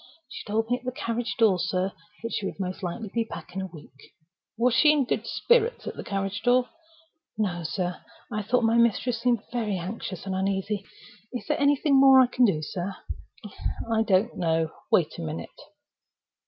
"She 0.29 0.43
told 0.47 0.67
me 0.71 0.79
at 0.79 0.83
the 0.83 0.91
carriage 0.91 1.35
door, 1.37 1.59
sir, 1.59 1.93
that 2.23 2.33
she 2.33 2.47
would 2.47 2.59
most 2.59 2.81
likely 2.81 3.11
be 3.13 3.23
back 3.23 3.53
in 3.53 3.61
a 3.61 3.67
week." 3.67 4.15
"Was 4.57 4.73
she 4.73 4.91
in 4.91 5.05
good 5.05 5.27
spirits 5.27 5.85
at 5.85 5.93
the 5.95 6.03
carriage 6.03 6.41
door?" 6.41 6.69
"No, 7.37 7.61
sir. 7.63 8.03
I 8.33 8.41
thought 8.41 8.63
my 8.63 8.77
mistress 8.77 9.21
seemed 9.21 9.43
very 9.51 9.77
anxious 9.77 10.25
and 10.25 10.33
uneasy. 10.33 10.87
Is 11.33 11.45
there 11.45 11.61
anything 11.61 11.99
more 11.99 12.19
I 12.19 12.25
can 12.25 12.45
do, 12.45 12.63
sir?" 12.63 12.95
"I 13.93 14.01
don't 14.01 14.35
know. 14.35 14.71
Wait 14.91 15.19
a 15.19 15.21
minute." 15.21 15.49